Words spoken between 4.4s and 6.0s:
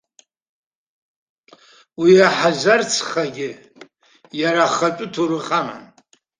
иара ахатә ҭоурых аман.